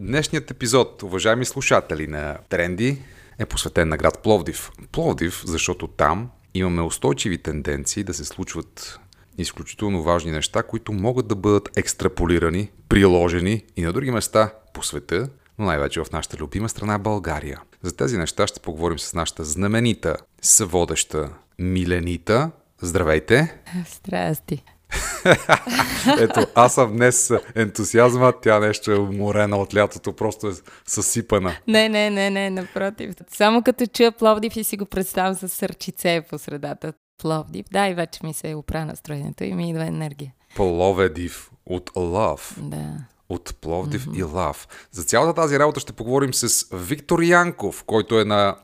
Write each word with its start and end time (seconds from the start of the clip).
Днешният 0.00 0.50
епизод, 0.50 1.02
уважаеми 1.02 1.44
слушатели 1.44 2.06
на 2.06 2.38
Тренди, 2.48 3.02
е 3.38 3.46
посветен 3.46 3.88
на 3.88 3.96
град 3.96 4.22
Пловдив. 4.22 4.70
Пловдив, 4.92 5.42
защото 5.46 5.86
там 5.86 6.30
имаме 6.54 6.82
устойчиви 6.82 7.38
тенденции 7.38 8.04
да 8.04 8.14
се 8.14 8.24
случват 8.24 9.00
изключително 9.38 10.02
важни 10.02 10.30
неща, 10.30 10.62
които 10.62 10.92
могат 10.92 11.28
да 11.28 11.34
бъдат 11.34 11.68
екстраполирани, 11.76 12.70
приложени 12.88 13.64
и 13.76 13.82
на 13.82 13.92
други 13.92 14.10
места 14.10 14.52
по 14.74 14.82
света, 14.82 15.28
но 15.58 15.64
най-вече 15.64 16.00
в 16.00 16.12
нашата 16.12 16.36
любима 16.36 16.68
страна 16.68 16.98
България. 16.98 17.60
За 17.82 17.96
тези 17.96 18.18
неща 18.18 18.46
ще 18.46 18.60
поговорим 18.60 18.98
с 18.98 19.14
нашата 19.14 19.44
знаменита 19.44 20.16
съводеща 20.42 21.30
Миленита. 21.58 22.50
Здравейте! 22.80 23.54
Здрасти! 23.96 24.64
Ето, 26.20 26.46
аз 26.54 26.74
съм 26.74 26.96
днес 26.96 27.32
ентусиазма, 27.54 28.32
тя 28.42 28.58
нещо 28.58 28.92
е 28.92 28.98
уморена 28.98 29.56
от 29.56 29.74
лятото, 29.74 30.12
просто 30.12 30.48
е 30.48 30.52
съсипана. 30.86 31.56
Не, 31.66 31.88
не, 31.88 32.10
не, 32.10 32.30
не, 32.30 32.50
напротив. 32.50 33.14
Само 33.32 33.62
като 33.62 33.86
чуя 33.86 34.12
Пловдив 34.12 34.56
и 34.56 34.64
си 34.64 34.76
го 34.76 34.84
представям 34.84 35.34
с 35.34 35.48
сърчице 35.48 36.22
по 36.30 36.38
средата. 36.38 36.92
Пловдив. 37.18 37.66
Да, 37.72 37.88
и 37.88 37.94
вече 37.94 38.20
ми 38.22 38.34
се 38.34 38.50
е 38.50 38.54
оправя 38.54 38.86
настроението 38.86 39.44
и 39.44 39.54
ми 39.54 39.70
идва 39.70 39.86
енергия. 39.86 40.32
Пловедив 40.56 41.50
от 41.66 41.90
Love. 41.90 42.60
Да. 42.60 42.94
От 43.28 43.54
Пловдив 43.60 44.06
mm-hmm. 44.06 44.16
и 44.16 44.24
Love. 44.24 44.68
За 44.92 45.04
цялата 45.04 45.40
тази 45.40 45.58
работа 45.58 45.80
ще 45.80 45.92
поговорим 45.92 46.34
с 46.34 46.66
Виктор 46.72 47.22
Янков, 47.22 47.84
който 47.84 48.20
е 48.20 48.24
на 48.24 48.56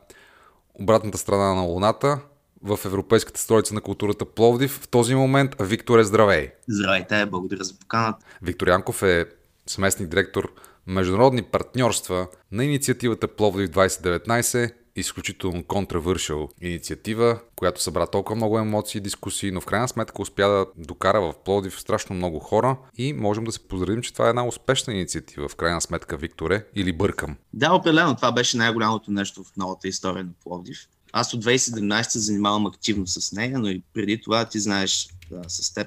обратната 0.75 1.19
страна 1.19 1.55
на 1.55 1.63
Луната, 1.63 2.19
в 2.65 2.79
Европейската 2.85 3.41
столица 3.41 3.75
на 3.75 3.81
културата 3.81 4.25
Пловдив. 4.25 4.81
В 4.83 4.89
този 4.89 5.15
момент 5.15 5.57
Виктор 5.61 5.99
е 5.99 6.05
здравей. 6.05 6.51
Здравейте, 6.69 7.27
благодаря 7.27 7.65
за 7.65 7.79
поканата. 7.79 8.27
Виктор 8.43 8.69
Янков 8.69 9.03
е 9.03 9.27
съместник 9.67 10.09
директор 10.09 10.53
международни 10.87 11.43
партньорства 11.43 12.27
на 12.53 12.65
инициативата 12.65 13.29
Пловдив 13.29 13.71
2019, 13.71 14.73
изключително 14.97 15.65
контравършил 15.65 16.49
инициатива, 16.61 17.41
която 17.57 17.83
събра 17.83 18.07
толкова 18.07 18.37
много 18.37 18.59
емоции 18.59 18.99
и 18.99 19.03
дискусии, 19.03 19.51
но 19.51 19.61
в 19.61 19.67
крайна 19.67 19.89
сметка 19.89 20.23
успя 20.23 20.49
да 20.49 20.67
докара 20.77 21.21
в 21.21 21.35
Пловдив 21.45 21.81
страшно 21.81 22.17
много 22.17 22.39
хора 22.39 22.77
и 22.97 23.13
можем 23.13 23.45
да 23.45 23.53
се 23.53 23.69
поздравим, 23.69 24.03
че 24.03 24.13
това 24.13 24.27
е 24.27 24.29
една 24.29 24.47
успешна 24.47 24.93
инициатива 24.93 25.49
в 25.49 25.57
крайна 25.57 25.81
сметка, 25.81 26.17
Викторе, 26.17 26.67
или 26.75 26.93
бъркам? 26.93 27.37
Да, 27.53 27.73
определено. 27.73 28.17
Това 28.17 28.33
беше 28.33 28.57
най-голямото 28.57 29.11
нещо 29.11 29.45
в 29.45 29.57
новата 29.57 29.89
история 29.89 30.25
на 30.25 30.33
Пловдив. 30.45 30.79
Аз 31.17 31.35
от 31.35 31.45
2017 31.45 32.03
се 32.03 32.19
занимавам 32.19 32.67
активно 32.67 33.07
с 33.07 33.33
нея, 33.33 33.59
но 33.59 33.69
и 33.69 33.83
преди 33.95 34.21
това 34.21 34.45
ти 34.45 34.61
знаеш 34.61 35.09
да, 35.31 35.43
с 35.49 35.75
теб 35.75 35.87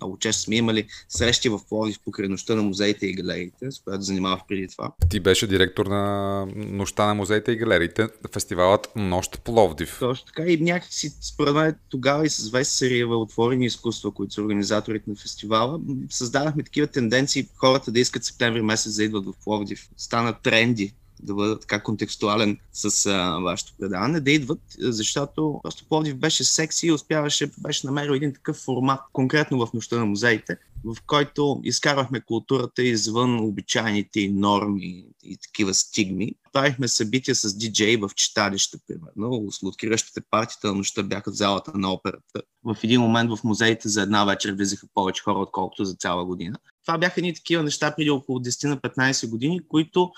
много 0.00 0.18
често 0.18 0.42
сме 0.42 0.56
имали 0.56 0.86
срещи 1.08 1.48
в 1.48 1.60
Пловдив 1.68 2.00
покрай 2.04 2.28
нощта 2.28 2.54
на 2.54 2.62
музеите 2.62 3.06
и 3.06 3.14
галериите, 3.14 3.70
с 3.70 3.78
която 3.78 4.02
занимавах 4.02 4.40
преди 4.48 4.68
това. 4.68 4.92
Ти 5.10 5.20
беше 5.20 5.46
директор 5.46 5.86
на 5.86 6.46
нощта 6.56 7.06
на 7.06 7.14
музеите 7.14 7.52
и 7.52 7.56
галериите, 7.56 8.08
фестивалът 8.32 8.88
Нощ 8.96 9.40
Пловдив. 9.44 9.96
Точно 10.00 10.26
така 10.26 10.42
и 10.42 10.60
някакси 10.60 11.12
според 11.20 11.54
мен 11.54 11.74
тогава 11.88 12.26
и 12.26 12.30
с 12.30 12.50
Весериева 12.50 13.16
отворени 13.16 13.66
изкуства, 13.66 14.10
които 14.10 14.34
са 14.34 14.42
организаторите 14.42 15.10
на 15.10 15.16
фестивала, 15.16 15.80
създадахме 16.10 16.62
такива 16.62 16.86
тенденции 16.86 17.48
хората 17.56 17.92
да 17.92 18.00
искат 18.00 18.24
септември 18.24 18.62
месец 18.62 18.96
да 18.96 19.04
идват 19.04 19.26
в 19.26 19.32
Пловдив. 19.44 19.88
Стана 19.96 20.32
тренди 20.42 20.94
да 21.22 21.34
бъда 21.34 21.60
така 21.60 21.82
контекстуален 21.82 22.58
с 22.72 23.06
а, 23.06 23.38
вашето 23.38 23.72
предаване, 23.78 24.20
да 24.20 24.30
идват, 24.30 24.60
защото 24.78 25.60
просто 25.62 25.84
Пловдив 25.88 26.16
беше 26.16 26.44
секси 26.44 26.86
и 26.86 26.92
успяваше, 26.92 27.50
беше 27.58 27.86
намерил 27.86 28.12
един 28.12 28.34
такъв 28.34 28.56
формат, 28.56 29.00
конкретно 29.12 29.66
в 29.66 29.72
нощта 29.72 29.98
на 29.98 30.06
музеите, 30.06 30.56
в 30.84 30.96
който 31.06 31.60
изкарвахме 31.64 32.20
културата 32.20 32.82
извън 32.82 33.40
обичайните 33.40 34.28
норми 34.28 35.04
и 35.22 35.36
такива 35.36 35.74
стигми. 35.74 36.34
Правихме 36.52 36.88
събития 36.88 37.34
с 37.34 37.58
диджей 37.58 37.96
в 37.96 38.10
читалища, 38.14 38.78
примерно. 38.86 39.48
Откриващите 39.62 40.20
партията 40.30 40.68
на 40.68 40.74
нощта 40.74 41.02
бяха 41.02 41.30
в 41.30 41.34
залата 41.34 41.72
на 41.74 41.92
операта. 41.92 42.42
В 42.64 42.76
един 42.84 43.00
момент 43.00 43.30
в 43.30 43.44
музеите 43.44 43.88
за 43.88 44.02
една 44.02 44.24
вечер 44.24 44.52
влизаха 44.52 44.86
повече 44.94 45.22
хора, 45.22 45.38
отколкото 45.38 45.84
за 45.84 45.94
цяла 45.94 46.24
година. 46.24 46.58
Това 46.86 46.98
бяха 46.98 47.20
едни 47.20 47.34
такива 47.34 47.62
неща 47.62 47.94
преди 47.96 48.10
около 48.10 48.38
10 48.38 48.68
на 48.68 48.76
15 48.76 49.28
години, 49.28 49.60
които 49.68 50.10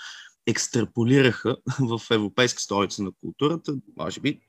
екстраполираха 0.47 1.57
в 1.79 2.01
Европейска 2.11 2.61
столица 2.61 3.03
на 3.03 3.11
културата, 3.21 3.75
може 3.97 4.19
би 4.19 4.39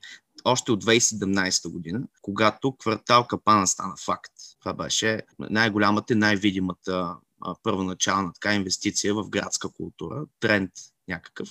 още 0.44 0.72
от 0.72 0.84
2017 0.84 1.70
година, 1.70 2.00
когато 2.22 2.76
квартал 2.76 3.26
Капана 3.26 3.66
стана 3.66 3.94
факт. 4.04 4.32
Това 4.60 4.75
беше 4.75 5.20
най-голямата, 5.38 6.16
най-видимата 6.16 7.16
първоначална 7.62 8.32
така 8.32 8.54
инвестиция 8.54 9.14
в 9.14 9.28
градска 9.28 9.69
култура, 9.72 10.25
тренд 10.41 10.70
някакъв, 11.08 11.48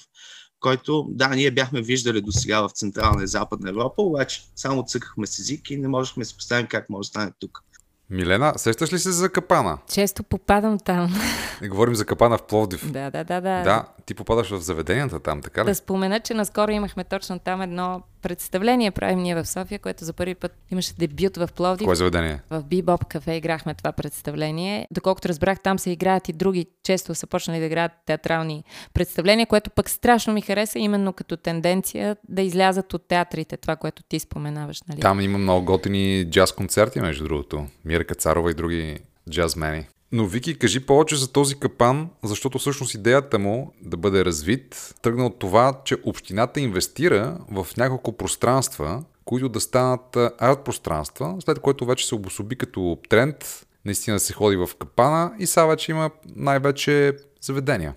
който, 0.59 1.07
да, 1.09 1.27
ние 1.27 1.51
бяхме 1.51 1.81
виждали 1.81 2.21
до 2.21 2.31
сега 2.31 2.61
в 2.61 2.69
Централна 2.69 3.23
и 3.23 3.27
Западна 3.27 3.69
Европа, 3.69 4.01
обаче 4.01 4.43
само 4.55 4.85
цъкахме 4.85 5.27
с 5.27 5.39
език 5.39 5.69
и 5.69 5.77
не 5.77 5.87
можехме 5.87 6.21
да 6.21 6.25
се 6.25 6.35
представим 6.35 6.67
как 6.67 6.89
може 6.89 7.07
да 7.07 7.09
стане 7.09 7.31
тук. 7.39 7.63
Милена, 8.11 8.53
сещаш 8.57 8.93
ли 8.93 8.99
се 8.99 9.11
за 9.11 9.29
капана? 9.29 9.77
Често 9.87 10.23
попадам 10.23 10.79
там. 10.79 11.15
И 11.61 11.69
говорим 11.69 11.95
за 11.95 12.05
капана 12.05 12.37
в 12.37 12.43
Пловдив. 12.43 12.91
Да, 12.91 13.11
да, 13.11 13.23
да, 13.23 13.41
да. 13.41 13.63
Да, 13.63 13.85
ти 14.05 14.13
попадаш 14.13 14.49
в 14.49 14.57
заведенията 14.57 15.19
там, 15.19 15.41
така 15.41 15.61
ли? 15.61 15.65
Да 15.65 15.75
спомена, 15.75 16.19
че 16.19 16.33
наскоро 16.33 16.71
имахме 16.71 17.03
точно 17.03 17.39
там 17.39 17.61
едно 17.61 18.01
представление, 18.21 18.91
правим 18.91 19.19
ние 19.19 19.35
в 19.35 19.45
София, 19.45 19.79
което 19.79 20.05
за 20.05 20.13
първи 20.13 20.35
път 20.35 20.51
имаше 20.71 20.93
дебют 20.93 21.37
в 21.37 21.49
Пловдив. 21.55 21.85
Кое 21.85 21.95
заведение? 21.95 22.41
В 22.49 22.63
Бибоп 22.63 23.05
кафе 23.05 23.33
играхме 23.33 23.73
това 23.73 23.91
представление. 23.91 24.87
Доколкото 24.91 25.29
разбрах, 25.29 25.59
там 25.59 25.79
се 25.79 25.91
играят 25.91 26.29
и 26.29 26.33
други, 26.33 26.65
често 26.83 27.15
са 27.15 27.27
почнали 27.27 27.59
да 27.59 27.65
играят 27.65 27.91
театрални 28.05 28.63
представления, 28.93 29.47
което 29.47 29.69
пък 29.69 29.89
страшно 29.89 30.33
ми 30.33 30.41
хареса, 30.41 30.79
именно 30.79 31.13
като 31.13 31.37
тенденция 31.37 32.17
да 32.29 32.41
излязат 32.41 32.93
от 32.93 33.07
театрите, 33.07 33.57
това, 33.57 33.75
което 33.75 34.03
ти 34.03 34.19
споменаваш. 34.19 34.81
Нали? 34.81 34.99
Там 34.99 35.21
има 35.21 35.37
много 35.37 35.65
готини 35.65 36.25
джаз 36.29 36.51
концерти, 36.51 37.01
между 37.01 37.23
другото. 37.23 37.67
Мира 38.01 38.07
Кацарова 38.07 38.51
и 38.51 38.53
други 38.53 38.99
джазмени. 39.29 39.87
Но 40.11 40.25
Вики, 40.25 40.59
кажи 40.59 40.79
повече 40.79 41.15
за 41.15 41.31
този 41.31 41.55
капан, 41.55 42.09
защото 42.23 42.59
всъщност 42.59 42.93
идеята 42.93 43.39
му 43.39 43.73
да 43.81 43.97
бъде 43.97 44.25
развит 44.25 44.95
тръгна 45.01 45.25
от 45.25 45.39
това, 45.39 45.81
че 45.85 45.97
общината 46.03 46.59
инвестира 46.59 47.37
в 47.51 47.67
няколко 47.77 48.17
пространства, 48.17 49.03
които 49.25 49.49
да 49.49 49.59
станат 49.59 50.15
арт 50.15 50.63
пространства, 50.63 51.35
след 51.45 51.59
което 51.59 51.85
вече 51.85 52.07
се 52.07 52.15
обособи 52.15 52.55
като 52.55 52.97
тренд, 53.09 53.65
наистина 53.85 54.19
се 54.19 54.33
ходи 54.33 54.57
в 54.57 54.69
капана 54.79 55.31
и 55.39 55.47
сега 55.47 55.65
вече 55.65 55.91
има 55.91 56.09
най-вече 56.35 57.13
заведения. 57.41 57.93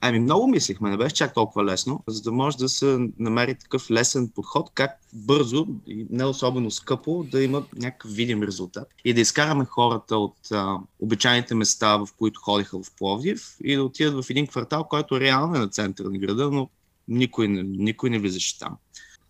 Ами 0.00 0.18
много 0.18 0.46
мислихме, 0.46 0.90
не 0.90 0.96
беше 0.96 1.14
чак 1.14 1.34
толкова 1.34 1.64
лесно, 1.64 2.02
за 2.06 2.22
да 2.22 2.32
може 2.32 2.56
да 2.56 2.68
се 2.68 3.08
намери 3.18 3.54
такъв 3.54 3.90
лесен 3.90 4.28
подход, 4.28 4.70
как 4.74 4.90
бързо 5.12 5.66
и 5.86 6.06
не 6.10 6.24
особено 6.24 6.70
скъпо 6.70 7.24
да 7.30 7.42
има 7.42 7.64
някакъв 7.76 8.10
видим 8.10 8.42
резултат. 8.42 8.88
И 9.04 9.14
да 9.14 9.20
изкараме 9.20 9.64
хората 9.64 10.16
от 10.16 10.36
а, 10.52 10.78
обичайните 11.00 11.54
места, 11.54 11.96
в 11.96 12.08
които 12.18 12.40
ходиха 12.40 12.82
в 12.82 12.92
Пловдив 12.98 13.56
и 13.64 13.76
да 13.76 13.84
отидат 13.84 14.24
в 14.24 14.30
един 14.30 14.46
квартал, 14.46 14.84
който 14.84 15.20
реално 15.20 15.56
е 15.56 15.58
на 15.58 15.68
центъра 15.68 16.10
на 16.10 16.18
града, 16.18 16.50
но 16.50 16.68
никой 17.08 17.48
не, 17.48 17.62
никой 17.62 18.10
не 18.10 18.18
влизаше 18.18 18.58
там. 18.58 18.76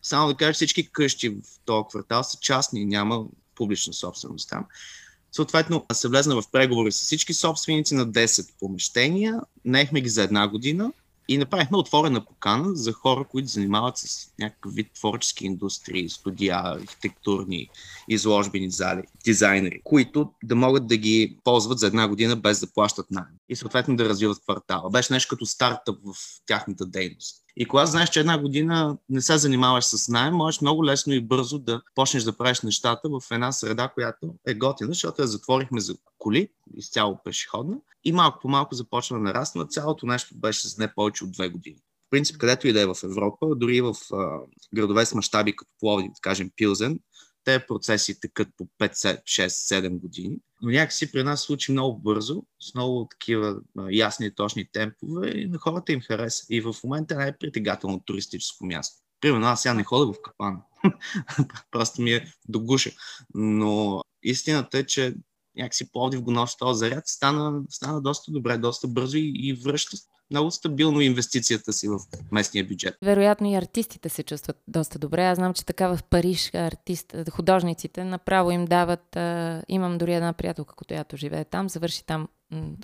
Само 0.03 0.29
да 0.29 0.35
кажа, 0.35 0.53
всички 0.53 0.89
къщи 0.93 1.29
в 1.29 1.43
този 1.65 1.85
квартал 1.89 2.25
са 2.25 2.39
частни, 2.41 2.85
няма 2.85 3.25
публична 3.55 3.93
собственост 3.93 4.49
там. 4.49 4.65
Съответно, 5.35 5.87
се 5.93 6.09
влезна 6.09 6.43
в 6.43 6.51
преговори 6.53 6.93
с 6.93 6.97
всички 6.97 7.35
собственици 7.35 7.95
на 7.95 8.07
10 8.07 8.59
помещения, 8.61 9.41
наехме 9.65 10.01
ги 10.01 10.09
за 10.09 10.23
една 10.23 10.49
година 10.49 10.93
и 11.29 11.39
направихме 11.39 11.79
отворена 11.79 12.25
покана 12.25 12.75
за 12.75 12.93
хора, 12.93 13.25
които 13.25 13.49
занимават 13.49 13.99
с 13.99 14.29
някакъв 14.39 14.75
вид 14.75 14.87
творчески 14.95 15.47
индустрии, 15.47 16.09
студия, 16.09 16.61
архитектурни, 16.65 17.69
изложбени 18.09 18.71
зали, 18.71 19.03
дизайнери, 19.25 19.81
които 19.85 20.33
да 20.45 20.55
могат 20.55 20.87
да 20.87 20.97
ги 20.97 21.39
ползват 21.45 21.79
за 21.79 21.87
една 21.87 22.09
година 22.09 22.37
без 22.37 22.61
да 22.61 22.73
плащат 22.73 23.11
найем 23.11 23.37
и 23.49 23.57
съответно 23.57 23.97
да 23.97 24.09
развиват 24.09 24.43
квартала. 24.43 24.91
Беше 24.91 25.13
нещо 25.13 25.29
като 25.31 25.47
стартъп 25.47 25.99
в 26.05 26.15
тяхната 26.47 26.87
дейност. 26.87 27.44
И 27.57 27.67
когато 27.67 27.91
знаеш, 27.91 28.11
че 28.11 28.21
една 28.21 28.39
година 28.39 28.97
не 29.09 29.21
се 29.21 29.39
занимаваш 29.39 29.85
с 29.85 30.09
найем, 30.09 30.35
можеш 30.35 30.61
много 30.61 30.85
лесно 30.85 31.13
и 31.13 31.21
бързо 31.21 31.59
да 31.59 31.83
почнеш 31.95 32.23
да 32.23 32.37
правиш 32.37 32.61
нещата 32.61 33.09
в 33.09 33.31
една 33.31 33.53
среда, 33.53 33.89
която 33.89 34.35
е 34.47 34.55
готина, 34.55 34.89
защото 34.89 35.23
я 35.23 35.29
затворихме 35.29 35.81
за 35.81 35.95
коли, 36.19 36.49
изцяло 36.77 37.19
пешеходна, 37.25 37.77
и 38.05 38.13
малко 38.13 38.39
по 38.43 38.49
малко 38.49 38.75
започна 38.75 39.17
да 39.17 39.23
нараства. 39.23 39.67
Цялото 39.67 40.07
нещо 40.07 40.35
беше 40.35 40.69
с 40.69 40.79
не 40.79 40.95
повече 40.95 41.25
от 41.25 41.33
две 41.33 41.49
години. 41.49 41.77
В 41.77 42.11
принцип, 42.11 42.39
където 42.39 42.69
и 42.69 42.73
да 42.73 42.81
е 42.81 42.87
в 42.87 42.97
Европа, 43.05 43.47
дори 43.57 43.81
в 43.81 43.95
а, 44.13 44.41
градове 44.75 45.07
с 45.07 45.15
мащаби 45.15 45.57
като 45.57 45.71
Пловдив, 45.81 46.11
да 46.11 46.21
кажем 46.21 46.51
Пилзен, 46.57 47.01
те 47.45 47.67
процеси 47.67 48.21
текат 48.21 48.49
по 48.57 48.69
5, 48.81 49.23
6, 49.23 49.47
7 49.47 50.01
години. 50.01 50.37
Но 50.65 50.71
някакси 50.71 51.13
при 51.13 51.23
нас 51.23 51.43
случи 51.43 51.73
много 51.73 51.99
бързо, 51.99 52.43
с 52.61 52.75
много 52.75 53.09
такива 53.11 53.57
ясни 53.91 54.27
и 54.27 54.35
точни 54.35 54.69
темпове 54.73 55.33
и 55.35 55.47
на 55.47 55.59
хората 55.59 55.93
им 55.93 56.01
хареса. 56.01 56.47
И 56.51 56.61
в 56.61 56.75
момента 56.85 57.15
е 57.15 57.17
най-притегателно 57.17 58.01
туристическо 58.01 58.67
място. 58.67 59.03
Примерно 59.21 59.47
аз 59.47 59.63
сега 59.63 59.75
не 59.75 59.85
ходя 59.85 60.13
в 60.13 60.23
Капана. 60.23 60.63
Просто 61.71 62.03
ми 62.03 62.13
е 62.13 62.33
до 62.49 62.61
гуша. 62.61 62.91
Но 63.35 64.03
истината 64.23 64.79
е, 64.79 64.87
че 64.87 65.15
някакси 65.57 65.93
Пловдив 65.93 66.23
го 66.23 66.31
носи 66.31 66.57
този 66.59 66.79
заряд, 66.79 67.09
стана, 67.09 67.63
стана 67.69 68.03
доста 68.03 68.33
добре, 68.33 68.59
доста 68.59 68.89
бързо 68.89 69.17
и, 69.17 69.33
и 69.35 69.53
връща 69.53 69.97
много 70.31 70.51
стабилно 70.51 71.01
инвестицията 71.01 71.73
си 71.73 71.89
в 71.89 71.99
местния 72.33 72.65
бюджет. 72.65 72.97
Вероятно 73.03 73.47
и 73.47 73.55
артистите 73.55 74.09
се 74.09 74.23
чувстват 74.23 74.57
доста 74.69 74.99
добре. 74.99 75.27
Аз 75.27 75.37
знам, 75.37 75.55
че 75.55 75.67
така 75.67 75.89
в 75.89 75.99
Париж 76.11 76.51
артист, 76.55 77.15
художниците 77.31 78.05
направо 78.05 78.51
им 78.51 78.65
дават... 78.65 79.17
А, 79.17 79.63
имам 79.69 79.99
дори 79.99 80.15
една 80.15 80.33
приятелка, 80.33 80.75
която 80.75 81.17
живее 81.17 81.45
там, 81.45 81.69
завърши 81.69 82.07
там 82.07 82.29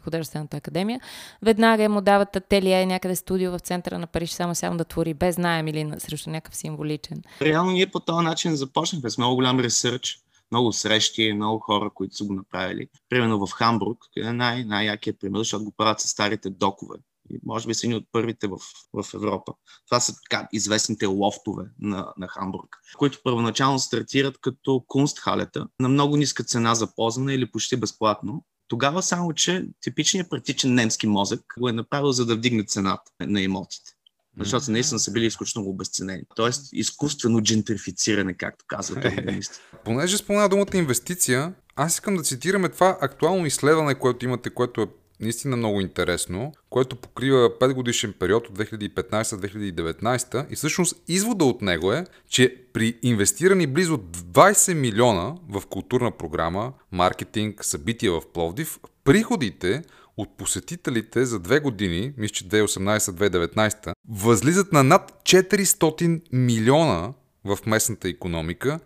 художествената 0.05 0.57
академия. 0.57 1.01
Веднага 1.43 1.89
му 1.89 2.01
дават 2.01 2.37
ателие 2.37 2.87
някъде 2.87 3.17
студио 3.17 3.53
в 3.53 3.59
центъра 3.59 3.99
на 3.99 4.07
Париж, 4.07 4.31
само 4.31 4.55
само 4.55 4.77
да 4.77 4.85
твори, 4.85 5.15
без 5.15 5.35
знаем 5.35 5.69
или 5.69 5.93
срещу 5.99 6.31
някакъв 6.31 6.57
символичен. 6.57 7.23
Реално 7.43 7.71
ние 7.71 7.87
по 7.87 8.01
този 8.01 8.25
начин 8.25 8.57
започнахме 8.57 9.11
с 9.11 9.19
много 9.19 9.35
голям 9.35 9.61
ресърч 9.61 10.19
много 10.53 10.73
срещи, 10.73 11.33
много 11.33 11.59
хора, 11.59 11.91
които 11.95 12.17
са 12.17 12.25
го 12.25 12.33
направили. 12.33 12.89
Примерно 13.09 13.47
в 13.47 13.53
Хамбург 13.53 13.99
е 14.17 14.33
най- 14.33 14.65
най-якият 14.65 15.21
пример, 15.21 15.39
защото 15.39 15.65
го 15.65 15.71
правят 15.71 16.01
с 16.01 16.09
старите 16.09 16.51
докове. 16.51 16.99
И 17.31 17.41
може 17.45 17.67
би 17.67 17.75
са 17.75 17.87
ни 17.87 17.95
от 17.95 18.05
първите 18.13 18.47
в, 18.47 18.57
в 18.93 19.15
Европа. 19.15 19.53
Това 19.87 20.01
са 20.01 20.15
така 20.31 20.49
известните 20.53 21.07
лофтове 21.07 21.65
на, 21.81 22.13
на 22.19 22.29
Хамбург, 22.29 22.77
които 22.99 23.21
първоначално 23.25 23.79
стартират 23.79 24.39
като 24.41 24.85
кунстхалета 24.89 25.67
на 25.81 25.89
много 25.89 26.17
ниска 26.17 26.45
цена 26.45 26.75
за 26.75 26.95
ползване 26.95 27.35
или 27.35 27.51
почти 27.51 27.77
безплатно. 27.77 28.45
Тогава 28.69 29.03
само, 29.03 29.33
че 29.33 29.69
типичният 29.81 30.31
практичен 30.31 30.75
немски 30.75 31.07
мозък 31.07 31.41
го 31.59 31.69
е 31.69 31.73
направил 31.73 32.13
за 32.13 32.27
да 32.27 32.37
вдигне 32.37 32.65
цената 32.65 33.13
на 33.21 33.41
имотите 33.41 33.93
защото 34.39 34.71
наистина 34.71 34.99
са 35.01 35.13
били 35.13 35.27
изключително 35.27 35.69
обесценени. 35.69 36.23
Тоест, 36.37 36.69
изкуствено 36.73 37.43
джентрифициране, 37.43 38.35
както 38.35 38.65
казват 38.69 39.05
урбанисти. 39.05 39.61
Понеже 39.85 40.17
спомена 40.17 40.49
думата 40.49 40.67
инвестиция, 40.75 41.55
аз 41.77 41.95
искам 41.95 42.17
да 42.17 42.23
цитираме 42.23 42.69
това 42.69 42.99
актуално 43.01 43.47
изследване, 43.47 43.95
което 43.95 44.25
имате, 44.25 44.51
което 44.51 44.81
е 44.81 44.87
наистина 45.21 45.57
много 45.57 45.81
интересно, 45.81 46.53
което 46.71 46.97
покрива 46.97 47.51
5 47.61 47.73
годишен 47.73 48.15
период 48.19 48.49
от 48.49 48.59
2015-2019 48.59 50.53
и 50.53 50.57
всъщност 50.57 51.03
извода 51.09 51.45
от 51.45 51.63
него 51.63 51.93
е, 51.93 52.07
че 52.29 52.57
при 52.73 52.99
инвестирани 53.03 53.67
близо 53.67 53.99
20 53.99 54.75
милиона 54.75 55.35
в 55.49 55.67
културна 55.67 56.11
програма, 56.11 56.73
маркетинг, 56.93 57.65
събития 57.65 58.13
в 58.13 58.23
Пловдив, 58.33 58.79
приходите 59.05 59.83
от 60.17 60.37
посетителите 60.37 61.25
за 61.25 61.39
две 61.39 61.61
години, 61.61 62.13
мисля, 62.17 62.33
че 62.33 62.49
2018-2019, 62.49 63.93
възлизат 64.09 64.73
на 64.73 64.83
над 64.83 65.21
400 65.23 66.21
милиона 66.33 67.13
в 67.45 67.59
местната 67.67 68.09
економика, 68.09 68.81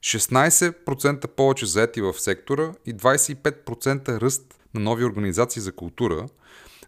16% 0.00 1.26
повече 1.26 1.66
заети 1.66 2.00
в 2.00 2.14
сектора 2.18 2.72
и 2.86 2.94
25% 2.94 4.20
ръст 4.20 4.57
на 4.74 4.80
нови 4.80 5.04
организации 5.04 5.62
за 5.62 5.72
култура. 5.72 6.26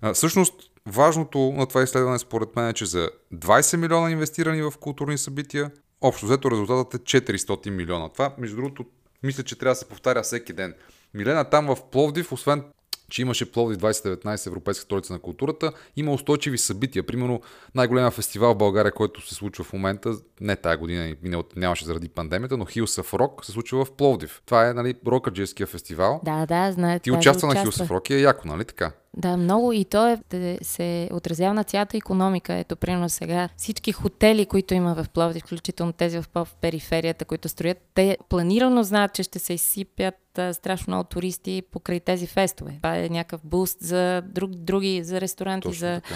А, 0.00 0.14
всъщност, 0.14 0.54
важното 0.86 1.38
на 1.38 1.66
това 1.66 1.82
изследване 1.82 2.18
според 2.18 2.56
мен 2.56 2.68
е, 2.68 2.72
че 2.72 2.86
за 2.86 3.10
20 3.34 3.76
милиона 3.76 4.10
инвестирани 4.10 4.62
в 4.62 4.72
културни 4.80 5.18
събития, 5.18 5.70
общо 6.00 6.26
взето 6.26 6.50
резултатът 6.50 6.94
е 6.94 7.20
400 7.20 7.70
милиона. 7.70 8.08
Това, 8.08 8.34
между 8.38 8.56
другото, 8.56 8.84
мисля, 9.22 9.42
че 9.42 9.58
трябва 9.58 9.72
да 9.72 9.76
се 9.76 9.88
повтаря 9.88 10.22
всеки 10.22 10.52
ден. 10.52 10.74
Милена 11.14 11.44
там 11.44 11.66
в 11.66 11.90
Пловдив, 11.90 12.32
освен 12.32 12.64
че 13.10 13.22
имаше 13.22 13.52
Пловди 13.52 13.76
2019 13.76 14.46
Европейска 14.46 14.82
столица 14.82 15.12
на 15.12 15.18
културата, 15.18 15.72
има 15.96 16.12
устойчиви 16.12 16.58
събития. 16.58 17.02
Примерно 17.02 17.40
най-големия 17.74 18.10
фестивал 18.10 18.54
в 18.54 18.58
България, 18.58 18.92
който 18.92 19.28
се 19.28 19.34
случва 19.34 19.64
в 19.64 19.72
момента, 19.72 20.14
не 20.40 20.56
тая 20.56 20.76
година, 20.76 21.16
нямаше 21.56 21.84
заради 21.84 22.08
пандемията, 22.08 22.56
но 22.56 22.64
Hills 22.64 23.02
of 23.02 23.18
Rock 23.18 23.44
се 23.44 23.52
случва 23.52 23.84
в 23.84 23.92
Пловдив. 23.92 24.42
Това 24.46 24.68
е 24.68 24.74
нали, 24.74 24.94
рокаджийския 25.06 25.66
фестивал. 25.66 26.20
Да, 26.24 26.46
да, 26.46 26.72
знаете. 26.72 27.02
Ти 27.02 27.12
участва 27.12 27.48
на 27.48 27.54
Hills 27.54 27.84
of 27.84 27.88
Rock 27.88 28.10
и 28.10 28.14
е 28.14 28.20
яко, 28.20 28.48
нали 28.48 28.64
така? 28.64 28.92
Да, 29.16 29.36
много 29.36 29.72
и 29.72 29.84
то 29.84 30.08
е, 30.08 30.18
да 30.30 30.58
се 30.62 31.08
отразява 31.12 31.54
на 31.54 31.64
цялата 31.64 31.96
економика. 31.96 32.54
Ето, 32.54 32.76
примерно 32.76 33.08
сега 33.08 33.48
всички 33.56 33.92
хотели, 33.92 34.46
които 34.46 34.74
има 34.74 34.94
в 34.94 35.08
Пловдив, 35.08 35.42
включително 35.42 35.92
тези 35.92 36.18
в 36.34 36.48
периферията, 36.60 37.24
които 37.24 37.48
строят, 37.48 37.78
те 37.94 38.18
планирано 38.28 38.82
знаят, 38.82 39.14
че 39.14 39.22
ще 39.22 39.38
се 39.38 39.52
изсипят 39.52 40.14
страшно 40.52 40.90
много 40.90 41.04
туристи 41.04 41.62
покрай 41.72 42.00
тези 42.00 42.26
фестове. 42.26 42.74
Това 42.76 42.96
е 42.96 43.08
някакъв 43.08 43.40
буст 43.44 43.80
за 43.80 44.22
друг, 44.22 44.50
други, 44.50 45.04
за 45.04 45.20
ресторанти, 45.20 45.68
Точно 45.68 45.78
за 45.78 46.00
така. 46.00 46.14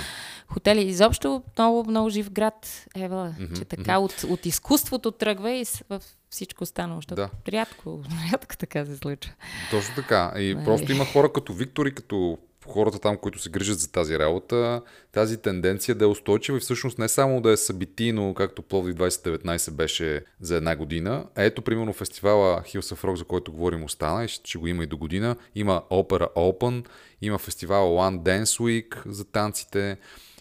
хотели. 0.48 0.82
Изобщо 0.82 1.42
много, 1.58 1.90
много 1.90 2.10
жив 2.10 2.30
град, 2.30 2.86
mm-hmm, 2.96 3.58
че 3.58 3.64
така 3.64 3.92
mm-hmm. 3.92 4.24
от, 4.24 4.24
от 4.30 4.46
изкуството 4.46 5.10
тръгва 5.10 5.52
и 5.52 5.64
в 5.90 6.00
всичко 6.30 6.62
останало, 6.62 6.98
защото 6.98 7.14
да. 7.14 7.30
рядко, 7.48 8.02
рядко 8.32 8.56
така 8.56 8.86
се 8.86 8.96
случва. 8.96 9.32
Точно 9.70 9.94
така. 9.94 10.32
И 10.36 10.54
нали? 10.54 10.64
просто 10.64 10.92
има 10.92 11.04
хора 11.04 11.32
като 11.32 11.52
Виктор 11.52 11.86
и 11.86 11.94
като 11.94 12.38
хората 12.68 12.98
там, 12.98 13.16
които 13.16 13.38
се 13.38 13.50
грижат 13.50 13.78
за 13.78 13.92
тази 13.92 14.18
работа, 14.18 14.82
тази 15.12 15.36
тенденция 15.36 15.94
да 15.94 16.04
е 16.04 16.08
устойчива 16.08 16.58
и 16.58 16.60
всъщност 16.60 16.98
не 16.98 17.08
само 17.08 17.40
да 17.40 17.50
е 17.50 17.56
събитийно, 17.56 18.34
както 18.34 18.62
Пловди 18.62 18.94
2019 18.94 19.70
беше 19.70 20.24
за 20.40 20.56
една 20.56 20.76
година. 20.76 21.26
А 21.34 21.42
ето, 21.42 21.62
примерно, 21.62 21.92
фестивала 21.92 22.62
Hills 22.62 22.94
of 22.94 23.04
Rock, 23.04 23.14
за 23.14 23.24
който 23.24 23.52
говорим, 23.52 23.84
остана 23.84 24.24
и 24.24 24.28
ще, 24.28 24.58
го 24.58 24.66
има 24.66 24.82
и 24.82 24.86
до 24.86 24.96
година. 24.96 25.36
Има 25.54 25.82
Opera 25.90 26.34
Open, 26.34 26.86
има 27.22 27.38
фестивал 27.38 27.96
One 27.96 28.18
Dance 28.18 28.60
Week 28.60 29.08
за 29.08 29.24
танците, 29.24 29.96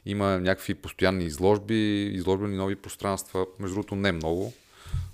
има 0.05 0.39
някакви 0.39 0.75
постоянни 0.75 1.25
изложби, 1.25 2.03
изложбени 2.03 2.55
нови 2.55 2.75
пространства, 2.75 3.45
между 3.59 3.75
другото 3.75 3.95
не 3.95 4.11
много, 4.11 4.53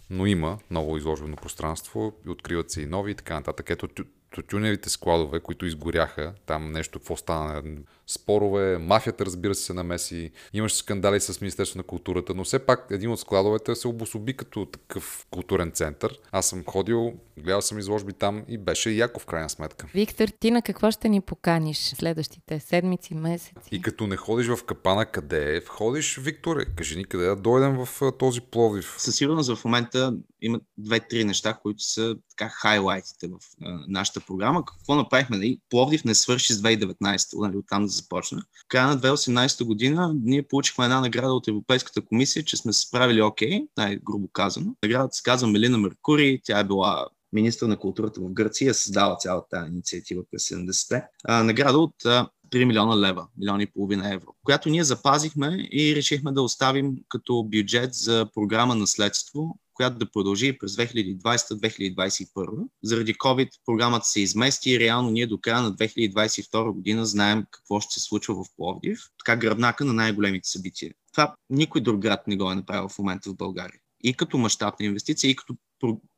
но 0.09 0.25
има 0.25 0.57
ново 0.71 0.97
изложбено 0.97 1.35
пространство 1.35 2.13
откриват 2.27 2.71
се 2.71 2.81
и 2.81 2.85
нови 2.85 3.11
и 3.11 3.15
така 3.15 3.33
нататък. 3.33 3.69
Ето 3.69 3.87
тютюневите 4.31 4.89
складове, 4.89 5.39
които 5.39 5.65
изгоряха, 5.65 6.33
там 6.45 6.71
нещо, 6.71 6.99
какво 6.99 7.15
стана, 7.17 7.63
спорове, 8.09 8.77
мафията 8.77 9.25
разбира 9.25 9.55
се 9.55 9.69
се 9.69 9.73
намеси, 9.73 10.31
имаше 10.53 10.75
скандали 10.75 11.19
с 11.19 11.41
Министерство 11.41 11.77
на 11.77 11.83
културата, 11.83 12.33
но 12.35 12.43
все 12.43 12.59
пак 12.59 12.87
един 12.91 13.11
от 13.11 13.19
складовете 13.19 13.75
се 13.75 13.87
обособи 13.87 14.33
като 14.33 14.65
такъв 14.65 15.27
културен 15.31 15.71
център. 15.71 16.19
Аз 16.31 16.45
съм 16.45 16.63
ходил, 16.65 17.13
гледал 17.37 17.61
съм 17.61 17.79
изложби 17.79 18.13
там 18.13 18.43
и 18.47 18.57
беше 18.57 18.89
яко 18.89 19.19
в 19.19 19.25
крайна 19.25 19.49
сметка. 19.49 19.87
Виктор, 19.93 20.27
ти 20.27 20.51
на 20.51 20.61
какво 20.61 20.91
ще 20.91 21.09
ни 21.09 21.21
поканиш 21.21 21.77
следващите 21.77 22.59
седмици, 22.59 23.15
месеци? 23.15 23.69
И 23.71 23.81
като 23.81 24.07
не 24.07 24.17
ходиш 24.17 24.47
в 24.47 24.63
капана, 24.63 25.05
къде 25.05 25.55
е? 25.55 25.59
Входиш, 25.59 26.17
Викторе, 26.17 26.65
кажи 26.65 26.97
ни 26.97 27.05
къде 27.05 27.25
да 27.25 27.35
дойдем 27.35 27.85
в 27.85 28.11
този 28.19 28.41
Пловдив. 28.41 28.95
Със 28.97 29.15
сигурност 29.15 29.55
в 29.55 29.65
момента 29.65 30.13
има 30.41 30.59
две-три 30.77 31.23
неща, 31.23 31.53
които 31.61 31.83
са 31.83 32.15
така 32.29 32.49
хайлайтите 32.49 33.27
в 33.27 33.37
а, 33.61 33.79
нашата 33.87 34.19
програма. 34.19 34.65
Какво 34.65 34.95
направихме? 34.95 35.37
Нали? 35.37 35.59
Пловдив 35.69 36.05
не 36.05 36.15
свърши 36.15 36.53
с 36.53 36.61
2019, 36.61 37.39
нали, 37.39 37.57
оттам 37.57 37.85
да 37.85 37.91
започна. 38.01 38.41
В 38.41 38.67
края 38.67 38.87
на 38.87 38.97
2018 38.97 39.63
година 39.63 40.15
ние 40.23 40.47
получихме 40.47 40.85
една 40.85 41.01
награда 41.01 41.33
от 41.33 41.47
Европейската 41.47 42.05
комисия, 42.05 42.43
че 42.43 42.57
сме 42.57 42.73
се 42.73 42.87
справили 42.87 43.21
окей, 43.21 43.49
okay, 43.49 43.67
най-грубо 43.77 44.27
казано. 44.27 44.75
Наградата 44.83 45.13
се 45.13 45.23
казва 45.23 45.47
Мелина 45.47 45.77
Меркури, 45.77 46.41
тя 46.43 46.59
е 46.59 46.63
била 46.63 47.07
министър 47.33 47.67
на 47.67 47.77
културата 47.77 48.21
в 48.21 48.33
Гърция, 48.33 48.73
създава 48.73 49.17
цялата 49.17 49.67
инициатива 49.67 50.23
през 50.31 50.49
70-те. 50.49 51.03
А, 51.23 51.43
награда 51.43 51.77
от 51.77 52.05
а, 52.05 52.29
3 52.51 52.65
милиона 52.65 53.07
лева, 53.07 53.27
милиони 53.37 53.63
и 53.63 53.71
половина 53.73 54.13
евро, 54.13 54.27
която 54.43 54.69
ние 54.69 54.83
запазихме 54.83 55.67
и 55.71 55.95
решихме 55.95 56.31
да 56.31 56.41
оставим 56.41 56.95
като 57.09 57.43
бюджет 57.43 57.93
за 57.93 58.27
програма 58.33 58.75
наследство, 58.75 59.59
която 59.79 59.97
да 59.97 60.11
продължи 60.11 60.57
през 60.57 60.75
2020-2021. 60.75 62.67
Заради 62.83 63.13
COVID 63.13 63.49
програмата 63.65 64.05
се 64.05 64.21
измести 64.21 64.71
и 64.71 64.79
реално 64.79 65.11
ние 65.11 65.27
до 65.27 65.37
края 65.37 65.61
на 65.61 65.73
2022 65.73 66.71
година 66.71 67.05
знаем 67.05 67.45
какво 67.51 67.79
ще 67.79 67.93
се 67.93 67.99
случва 67.99 68.35
в 68.35 68.47
Пловдив. 68.57 68.99
Така 69.17 69.35
гръбнака 69.35 69.85
на 69.85 69.93
най-големите 69.93 70.49
събития. 70.49 70.93
Това 71.11 71.35
никой 71.49 71.81
друг 71.81 72.01
град 72.01 72.27
не 72.27 72.37
го 72.37 72.51
е 72.51 72.55
направил 72.55 72.89
в 72.89 72.99
момента 72.99 73.29
в 73.29 73.35
България. 73.35 73.79
И 74.03 74.13
като 74.13 74.37
мащабна 74.37 74.85
инвестиция, 74.85 75.31
и 75.31 75.35
като 75.35 75.55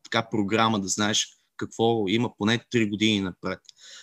така 0.04 0.28
програма 0.32 0.80
да 0.80 0.88
знаеш 0.88 1.28
какво 1.58 2.08
има 2.08 2.32
поне 2.38 2.60
3 2.74 2.90
години 2.90 3.22
напред, 3.22 3.60